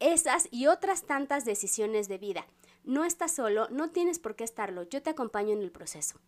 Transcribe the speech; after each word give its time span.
esas 0.00 0.48
y 0.50 0.66
otras 0.66 1.04
tantas 1.04 1.44
decisiones 1.44 2.08
de 2.08 2.18
vida. 2.18 2.46
No 2.84 3.04
estás 3.04 3.32
solo, 3.32 3.68
no 3.70 3.90
tienes 3.90 4.18
por 4.18 4.34
qué 4.34 4.44
estarlo, 4.44 4.82
yo 4.88 5.02
te 5.02 5.10
acompaño 5.10 5.52
en 5.52 5.60
el 5.60 5.70
proceso. 5.70 6.18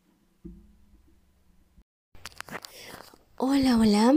Hola, 3.36 3.78
hola. 3.78 4.14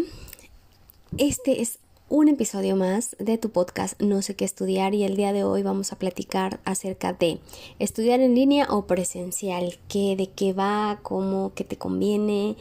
Este 1.18 1.62
es 1.62 1.80
un 2.08 2.28
episodio 2.28 2.76
más 2.76 3.16
de 3.18 3.40
tu 3.40 3.50
podcast 3.50 4.00
No 4.00 4.22
sé 4.22 4.36
qué 4.36 4.46
estudiar 4.46 4.94
y 4.94 5.04
el 5.04 5.16
día 5.16 5.34
de 5.34 5.44
hoy 5.44 5.64
vamos 5.64 5.92
a 5.92 5.98
platicar 5.98 6.60
acerca 6.66 7.14
de 7.14 7.40
estudiar 7.80 8.20
en 8.20 8.36
línea 8.36 8.68
o 8.70 8.86
presencial, 8.86 9.80
qué, 9.88 10.16
de 10.16 10.30
qué 10.30 10.54
va, 10.54 11.00
cómo, 11.02 11.54
qué 11.56 11.64
te 11.64 11.78
conviene, 11.78 12.58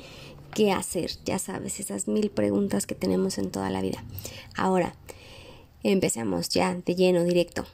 qué 0.55 0.73
hacer, 0.73 1.11
ya 1.25 1.39
sabes, 1.39 1.81
esas 1.81 2.09
mil 2.09 2.31
preguntas 2.31 2.87
que 2.87 2.95
tenemos 2.95 3.37
en 3.37 3.51
toda 3.51 3.69
la 3.69 3.83
vida. 3.83 4.03
Ahora, 4.57 4.95
empecemos 5.93 6.49
ya 6.49 6.75
de 6.75 6.95
lleno, 6.95 7.23
directo, 7.23 7.67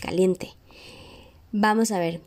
caliente. 0.00 0.54
Vamos 1.52 1.92
a 1.92 1.98
ver 1.98 2.20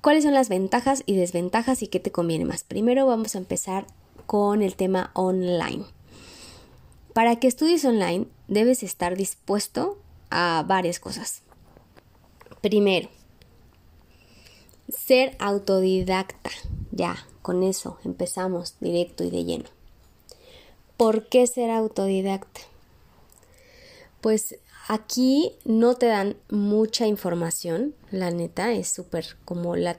cuáles 0.00 0.24
son 0.24 0.34
las 0.34 0.48
ventajas 0.48 1.02
y 1.06 1.16
desventajas 1.16 1.82
y 1.82 1.88
qué 1.88 2.00
te 2.00 2.12
conviene 2.12 2.44
más. 2.44 2.64
Primero 2.64 3.06
vamos 3.06 3.34
a 3.34 3.38
empezar 3.38 3.86
con 4.26 4.62
el 4.62 4.76
tema 4.76 5.10
online. 5.14 5.84
Para 7.12 7.36
que 7.36 7.48
estudies 7.48 7.84
online 7.84 8.26
debes 8.48 8.82
estar 8.82 9.16
dispuesto 9.16 9.98
a 10.30 10.64
varias 10.66 10.98
cosas. 10.98 11.42
Primero, 12.60 13.08
ser 14.88 15.36
autodidacta. 15.38 16.50
Ya, 16.90 17.16
con 17.42 17.62
eso 17.62 17.98
empezamos 18.04 18.76
directo 18.80 19.24
y 19.24 19.30
de 19.30 19.44
lleno. 19.44 19.64
¿Por 20.96 21.28
qué 21.28 21.46
ser 21.46 21.70
autodidacta? 21.70 22.60
Pues 24.22 24.56
aquí 24.86 25.52
no 25.64 25.96
te 25.96 26.06
dan 26.06 26.36
mucha 26.48 27.08
información, 27.08 27.92
la 28.12 28.30
neta, 28.30 28.72
es 28.72 28.86
súper, 28.86 29.26
como 29.44 29.74
la, 29.74 29.98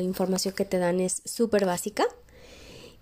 información 0.00 0.54
que 0.54 0.64
te 0.64 0.78
dan 0.78 1.00
es 1.00 1.22
súper 1.24 1.66
básica 1.66 2.04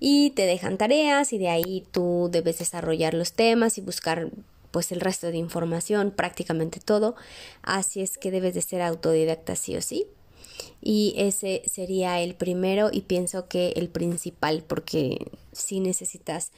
y 0.01 0.31
te 0.31 0.47
dejan 0.47 0.79
tareas 0.79 1.35
y 1.35 1.39
de 1.39 1.51
ahí 1.51 1.85
tú 1.91 2.31
debes 2.33 2.59
desarrollar 2.59 3.13
los 3.13 3.35
temas 3.35 3.77
y 3.77 3.83
buscar 3.83 4.31
pues 4.71 4.93
el 4.93 5.01
resto 5.01 5.27
de 5.27 5.37
información, 5.37 6.11
prácticamente 6.11 6.81
todo. 6.81 7.17
Así 7.61 8.01
es 8.01 8.17
que 8.17 8.31
debes 8.31 8.55
de 8.55 8.63
ser 8.63 8.81
autodidacta 8.81 9.57
sí 9.57 9.77
o 9.77 9.83
sí. 9.83 10.07
Y 10.81 11.15
ese 11.19 11.63
sería 11.67 12.21
el 12.21 12.35
primero 12.35 12.89
y 12.91 13.03
pienso 13.03 13.47
que 13.47 13.75
el 13.77 13.91
principal 13.91 14.65
porque 14.67 15.19
si 15.53 15.81
necesitas 15.81 16.51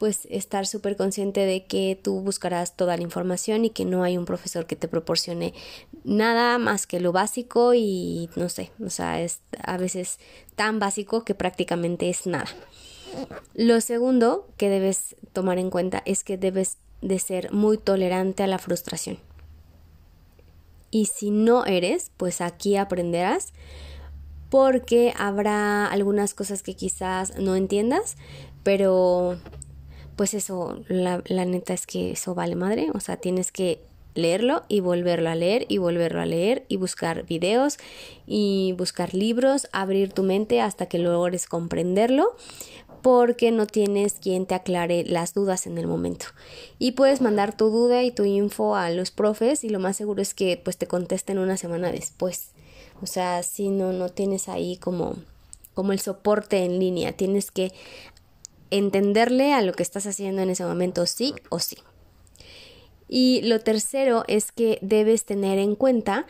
pues 0.00 0.26
estar 0.30 0.66
súper 0.66 0.96
consciente 0.96 1.44
de 1.44 1.66
que 1.66 1.96
tú 2.02 2.22
buscarás 2.22 2.74
toda 2.74 2.96
la 2.96 3.02
información 3.02 3.66
y 3.66 3.70
que 3.70 3.84
no 3.84 4.02
hay 4.02 4.16
un 4.16 4.24
profesor 4.24 4.64
que 4.64 4.74
te 4.74 4.88
proporcione 4.88 5.52
nada 6.04 6.56
más 6.56 6.86
que 6.86 7.00
lo 7.00 7.12
básico 7.12 7.74
y 7.74 8.30
no 8.34 8.48
sé, 8.48 8.72
o 8.82 8.88
sea, 8.88 9.20
es 9.20 9.40
a 9.62 9.76
veces 9.76 10.18
tan 10.56 10.78
básico 10.78 11.22
que 11.22 11.34
prácticamente 11.34 12.08
es 12.08 12.26
nada. 12.26 12.48
Lo 13.52 13.82
segundo 13.82 14.48
que 14.56 14.70
debes 14.70 15.16
tomar 15.34 15.58
en 15.58 15.68
cuenta 15.68 16.02
es 16.06 16.24
que 16.24 16.38
debes 16.38 16.78
de 17.02 17.18
ser 17.18 17.52
muy 17.52 17.76
tolerante 17.76 18.42
a 18.42 18.46
la 18.46 18.58
frustración. 18.58 19.18
Y 20.90 21.06
si 21.06 21.30
no 21.30 21.66
eres, 21.66 22.10
pues 22.16 22.40
aquí 22.40 22.76
aprenderás 22.76 23.52
porque 24.48 25.12
habrá 25.18 25.86
algunas 25.86 26.32
cosas 26.32 26.62
que 26.62 26.74
quizás 26.74 27.36
no 27.36 27.54
entiendas, 27.54 28.16
pero 28.62 29.38
pues 30.20 30.34
eso, 30.34 30.76
la, 30.88 31.22
neta 31.46 31.72
es 31.72 31.86
que 31.86 32.10
eso 32.10 32.34
vale 32.34 32.54
madre, 32.54 32.90
o 32.92 33.00
sea, 33.00 33.16
tienes 33.16 33.50
que 33.50 33.80
leerlo 34.14 34.64
y 34.68 34.80
volverlo 34.80 35.30
a 35.30 35.34
leer 35.34 35.64
y 35.70 35.78
volverlo 35.78 36.20
a 36.20 36.26
leer 36.26 36.66
y 36.68 36.76
buscar 36.76 37.24
videos 37.24 37.78
y 38.26 38.74
buscar 38.76 39.14
libros, 39.14 39.66
abrir 39.72 40.12
tu 40.12 40.22
mente 40.22 40.60
hasta 40.60 40.84
que 40.84 40.98
logres 40.98 41.46
comprenderlo 41.46 42.36
porque 43.00 43.50
no 43.50 43.66
tienes 43.66 44.12
quien 44.12 44.44
te 44.44 44.54
aclare 44.54 45.04
las 45.06 45.32
dudas 45.32 45.66
en 45.66 45.78
el 45.78 45.86
momento. 45.86 46.26
Y 46.78 46.92
puedes 46.92 47.22
mandar 47.22 47.56
tu 47.56 47.70
duda 47.70 48.02
y 48.02 48.10
tu 48.10 48.26
info 48.26 48.76
a 48.76 48.90
los 48.90 49.10
profes 49.10 49.64
y 49.64 49.70
lo 49.70 49.80
más 49.80 49.96
seguro 49.96 50.20
es 50.20 50.34
que 50.34 50.60
pues 50.62 50.76
te 50.76 50.86
contesten 50.86 51.38
una 51.38 51.56
semana 51.56 51.90
después. 51.92 52.50
O 53.00 53.06
sea, 53.06 53.42
si 53.42 53.70
no 53.70 53.94
no 53.94 54.10
tienes 54.10 54.50
ahí 54.50 54.76
como 54.76 55.16
como 55.72 55.92
el 55.92 56.00
soporte 56.00 56.64
en 56.64 56.78
línea, 56.78 57.12
tienes 57.12 57.50
que 57.50 57.72
entenderle 58.70 59.52
a 59.52 59.62
lo 59.62 59.72
que 59.72 59.82
estás 59.82 60.06
haciendo 60.06 60.42
en 60.42 60.50
ese 60.50 60.64
momento 60.64 61.06
sí 61.06 61.34
o 61.48 61.58
sí. 61.58 61.78
Y 63.08 63.42
lo 63.42 63.58
tercero 63.58 64.24
es 64.28 64.52
que 64.52 64.78
debes 64.82 65.24
tener 65.24 65.58
en 65.58 65.74
cuenta 65.74 66.26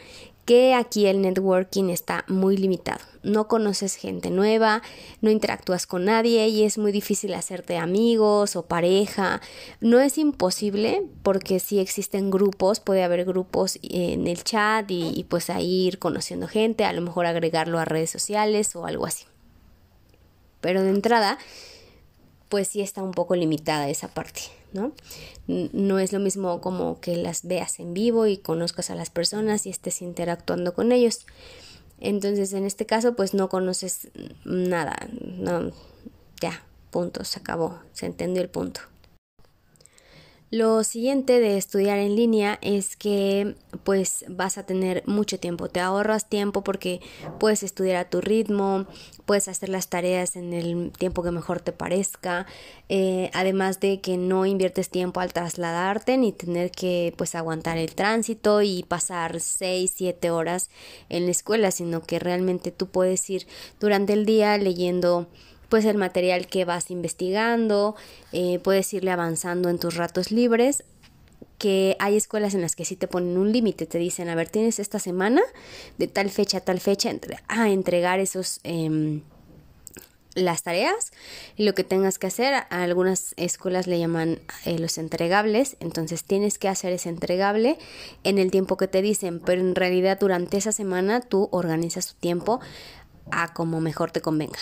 que 0.47 0.75
aquí 0.75 1.07
el 1.07 1.21
networking 1.21 1.91
está 1.91 2.25
muy 2.27 2.57
limitado. 2.57 2.99
No 3.23 3.47
conoces 3.47 3.95
gente 3.95 4.31
nueva, 4.31 4.83
no 5.21 5.31
interactúas 5.31 5.87
con 5.87 6.07
nadie 6.07 6.49
y 6.49 6.65
es 6.65 6.79
muy 6.79 6.91
difícil 6.91 7.35
hacerte 7.35 7.77
amigos 7.77 8.57
o 8.57 8.65
pareja. 8.65 9.41
No 9.81 10.01
es 10.01 10.19
imposible 10.19 11.05
porque 11.23 11.61
si 11.61 11.79
existen 11.79 12.31
grupos, 12.31 12.81
puede 12.81 13.05
haber 13.05 13.27
grupos 13.27 13.79
en 13.83 14.27
el 14.27 14.43
chat 14.43 14.91
y, 14.91 15.13
y 15.15 15.25
pues 15.25 15.51
ahí 15.51 15.87
ir 15.87 15.99
conociendo 15.99 16.49
gente, 16.49 16.85
a 16.85 16.93
lo 16.93 17.03
mejor 17.03 17.27
agregarlo 17.27 17.79
a 17.79 17.85
redes 17.85 18.11
sociales 18.11 18.75
o 18.75 18.87
algo 18.87 19.07
así. 19.07 19.27
Pero 20.61 20.83
de 20.83 20.91
entrada, 20.91 21.39
pues 22.51 22.69
sí 22.69 22.83
está 22.83 23.03
un 23.03 23.13
poco 23.13 23.35
limitada 23.35 23.89
esa 23.89 24.09
parte. 24.09 24.43
¿no? 24.73 24.93
No 25.47 25.99
es 25.99 26.13
lo 26.13 26.21
mismo 26.21 26.61
como 26.61 27.01
que 27.01 27.17
las 27.17 27.45
veas 27.45 27.81
en 27.81 27.95
vivo 27.95 28.27
y 28.27 28.37
conozcas 28.37 28.91
a 28.91 28.95
las 28.95 29.11
personas 29.11 29.67
y 29.67 29.71
estés 29.71 30.03
interactuando 30.03 30.75
con 30.75 30.93
ellos. 30.93 31.27
Entonces, 31.99 32.53
en 32.53 32.65
este 32.65 32.87
caso, 32.87 33.15
pues 33.15 33.35
no 33.35 33.49
conoces 33.49 34.09
nada, 34.45 34.97
no, 35.21 35.71
ya, 36.41 36.65
punto, 36.91 37.25
se 37.25 37.41
acabó, 37.41 37.79
se 37.93 38.07
entendió 38.07 38.43
el 38.43 38.49
punto. 38.49 38.81
Lo 40.53 40.83
siguiente 40.83 41.39
de 41.39 41.57
estudiar 41.57 41.99
en 41.99 42.17
línea 42.17 42.59
es 42.61 42.97
que 42.97 43.55
pues 43.85 44.25
vas 44.29 44.59
a 44.59 44.67
tener 44.67 45.05
mucho 45.07 45.39
tiempo, 45.39 45.69
te 45.69 45.79
ahorras 45.79 46.29
tiempo 46.29 46.65
porque 46.65 47.01
puedes 47.39 47.63
estudiar 47.63 47.99
a 47.99 48.11
tu 48.11 48.21
ritmo, 48.21 48.87
puedes 49.27 49.47
hacer 49.47 49.69
las 49.69 49.89
tareas 49.89 50.35
en 50.35 50.53
el 50.53 50.91
tiempo 50.91 51.23
que 51.23 51.31
mejor 51.31 51.61
te 51.61 51.71
parezca, 51.71 52.47
eh, 52.89 53.31
además 53.33 53.79
de 53.79 54.01
que 54.01 54.17
no 54.17 54.45
inviertes 54.45 54.91
tiempo 54.91 55.21
al 55.21 55.33
trasladarte 55.33 56.17
ni 56.17 56.33
tener 56.33 56.73
que 56.73 57.15
pues 57.17 57.37
aguantar 57.37 57.79
el 57.79 57.95
tránsito 57.95 58.61
y 58.61 58.83
pasar 58.83 59.39
6, 59.39 59.93
7 59.95 60.33
horas 60.33 60.69
en 61.09 61.27
la 61.27 61.31
escuela, 61.31 61.71
sino 61.71 62.03
que 62.03 62.19
realmente 62.19 62.73
tú 62.73 62.89
puedes 62.89 63.31
ir 63.31 63.47
durante 63.79 64.15
el 64.15 64.27
día 64.27 64.59
leyendo 64.59 65.29
pues 65.71 65.87
el 65.87 65.97
material 65.97 66.49
que 66.49 66.67
vas 66.67 66.91
investigando, 66.91 67.97
eh, 68.33 68.59
puedes 68.63 68.93
irle 68.93 69.13
avanzando 69.13 69.71
en 69.71 69.79
tus 69.79 69.97
ratos 69.97 70.31
libres 70.31 70.85
que 71.57 71.97
hay 71.99 72.17
escuelas 72.17 72.55
en 72.55 72.63
las 72.63 72.75
que 72.75 72.87
sí 72.87 72.97
te 72.97 73.07
ponen 73.07 73.37
un 73.37 73.53
límite, 73.53 73.87
te 73.87 73.99
dicen, 73.99 74.31
a 74.31 74.35
ver, 74.35 74.49
tienes 74.49 74.79
esta 74.79 74.99
semana 74.99 75.43
de 75.99 76.09
tal 76.09 76.31
fecha 76.31 76.59
a 76.59 76.61
tal 76.63 76.81
fecha 76.81 77.11
a 77.49 77.69
entregar 77.69 78.19
esos 78.19 78.61
em, 78.65 79.21
las 80.35 80.63
tareas 80.63 81.13
y 81.57 81.65
lo 81.65 81.75
que 81.75 81.85
tengas 81.85 82.19
que 82.19 82.27
hacer. 82.27 82.55
A 82.55 82.83
algunas 82.83 83.35
escuelas 83.37 83.87
le 83.87 83.99
llaman 83.99 84.41
eh, 84.65 84.79
los 84.79 84.97
entregables, 84.97 85.77
entonces 85.81 86.25
tienes 86.25 86.59
que 86.59 86.69
hacer 86.69 86.93
ese 86.93 87.11
entregable 87.11 87.79
en 88.25 88.39
el 88.39 88.51
tiempo 88.51 88.79
que 88.79 88.89
te 88.89 89.03
dicen, 89.03 89.39
pero 89.39 89.61
en 89.61 89.75
realidad 89.75 90.19
durante 90.19 90.57
esa 90.57 90.73
semana 90.73 91.21
tú 91.21 91.49
organizas 91.53 92.07
tu 92.07 92.15
tiempo 92.15 92.61
a 93.31 93.53
como 93.53 93.81
mejor 93.83 94.13
te 94.13 94.23
convenga. 94.23 94.59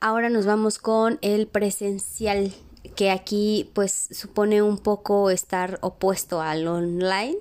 Ahora 0.00 0.28
nos 0.28 0.46
vamos 0.46 0.78
con 0.78 1.18
el 1.22 1.46
presencial, 1.46 2.52
que 2.94 3.10
aquí 3.10 3.70
pues 3.74 4.08
supone 4.10 4.62
un 4.62 4.78
poco 4.78 5.30
estar 5.30 5.78
opuesto 5.82 6.40
al 6.40 6.66
online 6.68 7.36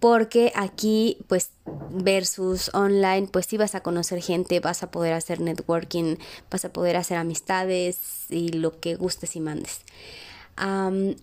porque 0.00 0.50
aquí 0.56 1.18
pues 1.28 1.50
versus 1.90 2.70
online 2.72 3.28
pues 3.30 3.46
sí 3.46 3.58
vas 3.58 3.74
a 3.74 3.82
conocer 3.82 4.22
gente, 4.22 4.58
vas 4.60 4.82
a 4.82 4.90
poder 4.90 5.12
hacer 5.12 5.40
networking, 5.40 6.16
vas 6.50 6.64
a 6.64 6.72
poder 6.72 6.96
hacer 6.96 7.18
amistades 7.18 8.26
y 8.30 8.48
lo 8.48 8.80
que 8.80 8.96
gustes 8.96 9.36
y 9.36 9.40
mandes. 9.40 9.82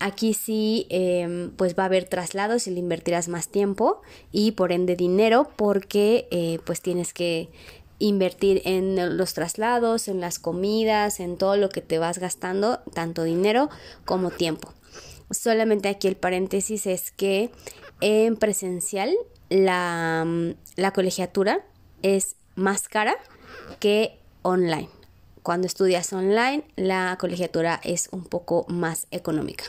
aquí 0.00 0.34
sí, 0.34 0.86
em, 0.90 1.50
pues 1.50 1.74
va 1.76 1.84
a 1.84 1.86
haber 1.86 2.04
traslados 2.08 2.66
y 2.66 2.70
le 2.70 2.80
invertirás 2.80 3.28
más 3.28 3.48
tiempo 3.48 4.02
y 4.32 4.52
por 4.52 4.72
ende 4.72 4.96
dinero 4.96 5.50
porque 5.56 6.26
eh, 6.30 6.58
pues 6.64 6.80
tienes 6.80 7.12
que 7.12 7.48
invertir 7.98 8.62
en 8.64 9.16
los 9.16 9.34
traslados, 9.34 10.08
en 10.08 10.20
las 10.20 10.38
comidas, 10.38 11.20
en 11.20 11.36
todo 11.36 11.56
lo 11.56 11.68
que 11.68 11.80
te 11.80 11.98
vas 11.98 12.18
gastando, 12.18 12.78
tanto 12.94 13.24
dinero 13.24 13.68
como 14.04 14.30
tiempo. 14.30 14.72
Solamente 15.30 15.88
aquí 15.88 16.08
el 16.08 16.16
paréntesis 16.16 16.86
es 16.86 17.10
que 17.10 17.50
en 18.00 18.36
presencial 18.36 19.14
la, 19.50 20.26
la 20.76 20.92
colegiatura 20.92 21.64
es 22.02 22.36
más 22.54 22.88
cara 22.88 23.16
que 23.80 24.18
online. 24.42 24.88
Cuando 25.42 25.66
estudias 25.66 26.12
online, 26.12 26.64
la 26.76 27.16
colegiatura 27.18 27.80
es 27.82 28.08
un 28.12 28.24
poco 28.24 28.66
más 28.68 29.06
económica. 29.10 29.64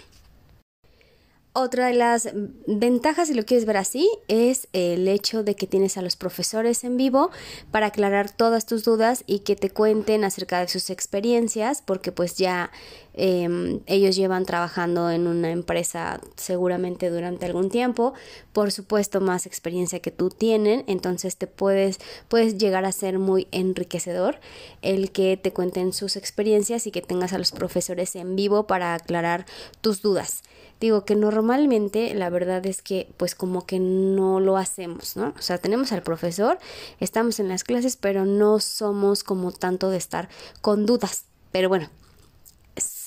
Otra 1.54 1.88
de 1.88 1.94
las 1.94 2.30
ventajas, 2.68 3.28
si 3.28 3.34
lo 3.34 3.44
quieres 3.44 3.66
ver 3.66 3.78
así, 3.78 4.08
es 4.28 4.68
el 4.72 5.08
hecho 5.08 5.44
de 5.44 5.56
que 5.56 5.66
tienes 5.66 5.98
a 5.98 6.04
los 6.04 6.16
profesores 6.16 6.84
en 6.84 6.96
vivo 6.96 7.32
para 7.72 7.88
aclarar 7.88 8.30
todas 8.30 8.68
tus 8.68 8.84
dudas 8.84 9.24
y 9.26 9.40
que 9.40 9.56
te 9.56 9.72
cuenten 9.72 10.24
acerca 10.24 10.60
de 10.60 10.68
sus 10.68 10.92
experiencias, 10.92 11.82
porque 11.82 12.12
pues 12.12 12.36
ya 12.38 12.72
em, 13.20 13.82
ellos 13.86 14.16
llevan 14.16 14.46
trabajando 14.46 15.12
en 15.12 15.28
una 15.28 15.52
empresa 15.52 16.22
seguramente 16.36 17.10
durante 17.10 17.46
algún 17.46 17.70
tiempo, 17.70 18.14
por 18.54 18.72
supuesto 18.72 19.20
más 19.20 19.46
experiencia 19.46 20.00
que 20.00 20.12
tú 20.12 20.30
tienen, 20.30 20.86
entonces 20.88 21.36
te 21.36 21.46
puedes, 21.46 22.00
puedes 22.30 22.58
llegar 22.58 22.86
a 22.86 22.92
ser 22.94 23.20
muy 23.20 23.48
enriquecedor 23.52 24.40
el 24.82 25.12
que 25.12 25.36
te 25.38 25.52
cuenten 25.52 25.92
sus 25.92 26.16
experiencias 26.16 26.88
y 26.88 26.92
que 26.92 27.02
tengas 27.02 27.34
a 27.34 27.38
los 27.38 27.52
profesores 27.52 28.16
en 28.16 28.36
vivo 28.36 28.68
para 28.68 28.94
aclarar 28.94 29.46
tus 29.82 30.02
dudas. 30.02 30.42
Digo 30.80 31.04
que 31.04 31.16
normalmente 31.16 32.14
la 32.14 32.30
verdad 32.30 32.66
es 32.66 32.82
que 32.82 33.12
pues 33.18 33.36
como 33.36 33.66
que 33.66 33.80
no 33.80 34.40
lo 34.40 34.56
hacemos, 34.56 35.18
¿no? 35.18 35.34
O 35.38 35.42
sea, 35.42 35.58
tenemos 35.58 35.92
al 35.92 36.04
profesor, 36.04 36.58
estamos 37.02 37.42
en 37.42 37.50
las 37.50 37.66
clases, 37.66 37.98
pero 37.98 38.26
no 38.26 38.60
somos 38.62 39.24
como 39.26 39.52
tanto 39.52 39.90
de 39.90 39.98
estar 39.98 40.30
con 40.62 40.86
dudas. 40.86 41.26
Pero 41.52 41.68
bueno, 41.68 41.90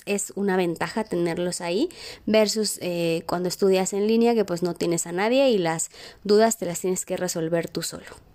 es, 0.06 0.32
una 0.36 0.56
ventaja 0.56 1.04
tenerlos 1.04 1.60
ahí 1.60 1.88
versus 2.26 2.78
eh, 2.80 3.22
cuando 3.26 3.48
estudias 3.48 3.92
en 3.92 4.06
línea 4.06 4.34
que 4.34 4.44
pues 4.44 4.62
no 4.62 4.74
tienes 4.74 5.06
a 5.06 5.12
nadie 5.12 5.50
y 5.50 5.58
las 5.58 5.90
dudas 6.24 6.58
te 6.58 6.66
las 6.66 6.80
tienes 6.80 7.04
que 7.04 7.16
resolver 7.16 7.68
tú 7.68 7.82
solo. 7.82 8.31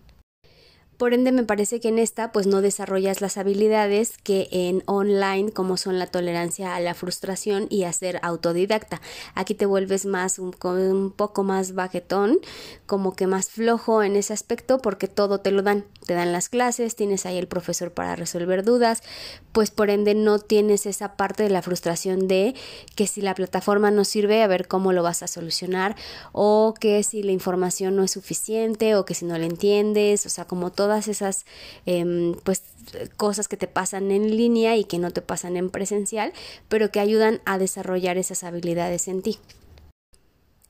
Por 0.97 1.13
ende, 1.13 1.31
me 1.31 1.43
parece 1.43 1.79
que 1.79 1.89
en 1.89 1.99
esta 1.99 2.31
pues 2.31 2.47
no 2.47 2.61
desarrollas 2.61 3.21
las 3.21 3.37
habilidades 3.37 4.17
que 4.17 4.47
en 4.51 4.81
online, 4.87 5.51
como 5.51 5.77
son 5.77 5.99
la 5.99 6.07
tolerancia 6.07 6.73
a 6.73 6.79
la 6.79 6.95
frustración 6.95 7.67
y 7.69 7.83
a 7.83 7.93
ser 7.93 8.19
autodidacta. 8.23 8.99
Aquí 9.35 9.53
te 9.53 9.67
vuelves 9.67 10.07
más 10.07 10.39
un, 10.39 10.55
un 10.63 11.11
poco 11.11 11.43
más 11.43 11.75
bajetón, 11.75 12.39
como 12.87 13.15
que 13.15 13.27
más 13.27 13.49
flojo 13.51 14.01
en 14.01 14.15
ese 14.15 14.33
aspecto 14.33 14.79
porque 14.79 15.07
todo 15.07 15.39
te 15.39 15.51
lo 15.51 15.61
dan. 15.61 15.85
Te 16.07 16.15
dan 16.15 16.31
las 16.31 16.49
clases, 16.49 16.95
tienes 16.95 17.27
ahí 17.27 17.37
el 17.37 17.47
profesor 17.47 17.91
para 17.91 18.15
resolver 18.15 18.63
dudas, 18.63 19.03
pues 19.51 19.69
por 19.69 19.91
ende 19.91 20.15
no 20.15 20.39
tienes 20.39 20.87
esa 20.87 21.15
parte 21.15 21.43
de 21.43 21.49
la 21.49 21.61
frustración 21.61 22.27
de 22.27 22.55
que 22.95 23.05
si 23.05 23.21
la 23.21 23.35
plataforma 23.35 23.91
no 23.91 24.03
sirve, 24.03 24.41
a 24.41 24.47
ver 24.47 24.67
cómo 24.67 24.93
lo 24.93 25.03
vas 25.03 25.21
a 25.21 25.27
solucionar 25.27 25.95
o 26.31 26.73
que 26.79 27.03
si 27.03 27.21
la 27.21 27.33
información 27.33 27.95
no 27.95 28.03
es 28.03 28.11
suficiente 28.11 28.95
o 28.95 29.05
que 29.05 29.13
si 29.13 29.25
no 29.25 29.37
la 29.37 29.45
entiendes, 29.45 30.25
o 30.25 30.29
sea, 30.29 30.45
como 30.45 30.71
todo 30.71 30.86
todas 30.87 31.09
esas 31.09 31.45
em, 31.85 32.33
pues 32.45 32.63
cosas 33.17 33.49
que 33.49 33.57
te 33.57 33.67
pasan 33.67 34.09
en 34.09 34.37
línea 34.37 34.77
y 34.77 34.85
que 34.85 34.99
no 34.99 35.11
te 35.11 35.21
pasan 35.21 35.57
en 35.57 35.69
presencial, 35.69 36.31
pero 36.69 36.91
que 36.91 37.01
ayudan 37.01 37.41
a 37.43 37.57
desarrollar 37.57 38.17
esas 38.17 38.45
habilidades 38.45 39.09
en 39.09 39.21
ti. 39.21 39.37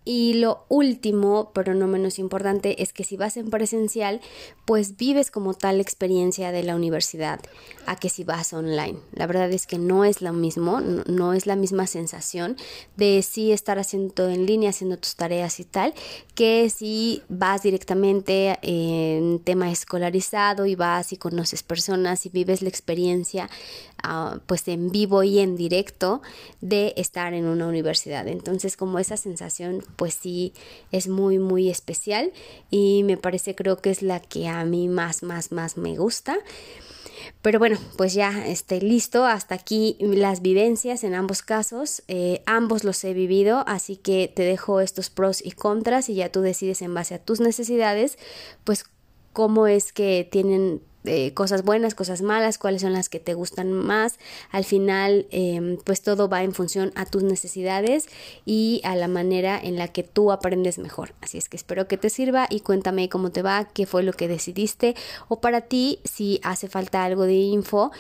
Y 0.09 0.35
lo 0.35 0.63
último, 0.69 1.51
pero 1.53 1.73
no 1.73 1.85
menos 1.85 2.17
importante, 2.17 2.81
es 2.81 2.93
que 2.93 3.03
si 3.03 3.17
vas 3.17 3.35
en 3.35 3.49
presencial, 3.49 4.21
pues 4.63 4.95
vives 4.95 5.31
como 5.31 5.53
tal 5.53 5.81
experiencia 5.81 6.53
de 6.53 6.63
la 6.63 6.77
universidad 6.77 7.41
a 7.85 7.97
que 7.97 8.07
si 8.07 8.23
vas 8.23 8.53
online. 8.53 8.99
La 9.11 9.27
verdad 9.27 9.51
es 9.51 9.67
que 9.67 9.77
no 9.77 10.05
es 10.05 10.21
lo 10.21 10.31
mismo, 10.31 10.79
no, 10.79 11.33
es 11.33 11.45
la 11.45 11.57
misma 11.57 11.87
sensación 11.87 12.55
de 12.95 13.21
sí 13.21 13.51
estar 13.51 13.79
haciendo 13.79 14.13
todo 14.13 14.29
en 14.29 14.45
línea, 14.45 14.69
haciendo 14.69 14.97
tus 14.97 15.17
tareas 15.17 15.59
y 15.59 15.65
tal, 15.65 15.93
que 16.35 16.69
si 16.69 17.21
vas 17.27 17.63
directamente 17.63 18.59
en 18.61 19.39
tema 19.39 19.69
escolarizado 19.69 20.65
y 20.67 20.75
vas 20.75 21.11
y 21.11 21.17
conoces 21.17 21.63
personas 21.63 22.25
y 22.25 22.29
vives 22.29 22.61
la 22.61 22.69
experiencia 22.69 23.49
ah, 24.03 24.39
pues 24.45 24.67
en 24.67 24.91
vivo 24.91 25.23
y 25.23 25.39
en 25.39 25.55
directo 25.55 26.21
de 26.61 26.93
estar 26.97 27.33
en 27.33 27.45
una 27.45 27.67
universidad. 27.67 28.27
Entonces 28.27 28.77
como 28.77 28.99
esa 28.99 29.17
sensación 29.17 29.83
pues 29.95 30.13
sí 30.13 30.53
es 30.91 31.07
muy 31.07 31.39
muy 31.39 31.69
especial 31.69 32.31
y 32.69 33.03
me 33.03 33.17
parece 33.17 33.55
creo 33.55 33.77
que 33.77 33.89
es 33.89 34.01
la 34.01 34.19
que 34.19 34.47
a 34.47 34.63
mí 34.65 34.87
más 34.87 35.23
más 35.23 35.51
más 35.51 35.77
me 35.77 35.97
gusta. 35.97 36.37
Pero 37.41 37.59
bueno, 37.59 37.77
pues 37.97 38.13
ya 38.13 38.47
esté 38.47 38.81
listo. 38.81 39.25
Hasta 39.25 39.55
aquí 39.55 39.97
las 39.99 40.41
vivencias 40.41 41.03
en 41.03 41.13
ambos 41.13 41.41
casos. 41.41 42.03
Eh, 42.07 42.41
ambos 42.45 42.83
los 42.83 43.03
he 43.03 43.13
vivido, 43.13 43.63
así 43.67 43.95
que 43.95 44.31
te 44.33 44.43
dejo 44.43 44.81
estos 44.81 45.09
pros 45.09 45.45
y 45.45 45.51
contras 45.51 46.09
y 46.09 46.15
ya 46.15 46.31
tú 46.31 46.41
decides 46.41 46.81
en 46.81 46.93
base 46.93 47.15
a 47.15 47.19
tus 47.19 47.39
necesidades, 47.39 48.17
pues 48.63 48.85
cómo 49.33 49.67
es 49.67 49.93
que 49.93 50.27
tienen 50.29 50.81
eh, 51.07 51.33
cosas 51.33 51.63
buenas, 51.63 51.95
cosas 51.95 52.21
malas, 52.21 52.57
cuáles 52.57 52.81
son 52.81 52.93
las 52.93 53.09
que 53.09 53.19
te 53.19 53.33
gustan 53.33 53.71
más. 53.71 54.19
Al 54.51 54.65
final, 54.65 55.27
em, 55.31 55.77
pues 55.83 56.01
todo 56.01 56.29
va 56.29 56.43
en 56.43 56.53
función 56.53 56.91
a 56.95 57.05
tus 57.05 57.23
necesidades 57.23 58.07
y 58.45 58.81
a 58.83 58.95
la 58.95 59.07
manera 59.07 59.59
en 59.61 59.77
la 59.77 59.87
que 59.87 60.03
tú 60.03 60.31
aprendes 60.31 60.77
mejor. 60.77 61.13
Así 61.21 61.37
es 61.37 61.49
que 61.49 61.57
espero 61.57 61.87
que 61.87 61.97
te 61.97 62.09
sirva 62.09 62.47
y 62.49 62.59
cuéntame 62.59 63.09
cómo 63.09 63.31
te 63.31 63.41
va, 63.41 63.67
qué 63.73 63.85
fue 63.85 64.03
lo 64.03 64.13
que 64.13 64.27
decidiste 64.27 64.95
o 65.27 65.39
para 65.39 65.61
ti, 65.61 65.99
si 66.03 66.39
hace 66.43 66.67
falta 66.67 67.03
algo 67.03 67.23
de 67.23 67.33
info 67.33 67.91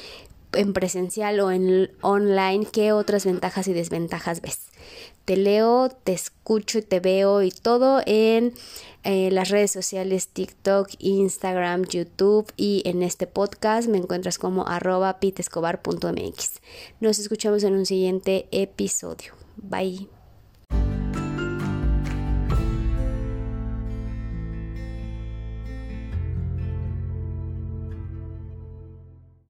en 0.53 0.73
presencial 0.73 1.39
o 1.39 1.51
en 1.51 1.91
online, 2.01 2.65
qué 2.71 2.91
otras 2.91 3.25
ventajas 3.25 3.67
y 3.67 3.73
desventajas 3.73 4.41
ves. 4.41 4.67
Te 5.27 5.35
leo, 5.35 5.89
te 5.89 6.13
escucho 6.13 6.77
y 6.77 6.83
te 6.83 7.01
veo 7.01 7.41
y 7.43 7.51
todo 7.51 8.01
en 8.05 8.53
eh, 9.03 9.29
las 9.29 9.49
redes 9.49 9.71
sociales 9.71 10.29
TikTok, 10.29 10.87
Instagram, 10.99 11.83
YouTube 11.83 12.49
y 12.55 12.81
en 12.85 13.03
este 13.03 13.27
podcast 13.27 13.89
me 13.89 13.97
encuentras 13.97 14.37
como 14.37 14.65
arroba 14.65 15.19
pitescobar.mx. 15.19 16.61
Nos 17.01 17.19
escuchamos 17.19 17.65
en 17.65 17.73
un 17.73 17.85
siguiente 17.85 18.47
episodio. 18.51 19.33
Bye. 19.57 20.07